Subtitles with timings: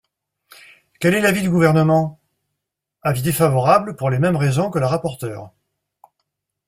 [0.99, 2.19] Quel est l’avis du Gouvernement?
[3.03, 5.51] Avis défavorable, pour les mêmes raisons que la rapporteure.